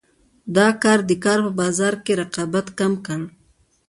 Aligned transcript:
دا 0.57 0.67
کار 0.83 0.99
د 1.09 1.11
کار 1.23 1.39
په 1.45 1.51
بازار 1.61 1.93
کې 2.03 2.13
رقابت 2.21 2.67
کم 2.79 2.93
کړ. 3.05 3.19